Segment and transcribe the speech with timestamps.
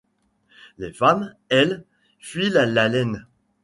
[0.79, 1.85] Les femmes, elles,
[2.19, 3.27] filent la laine.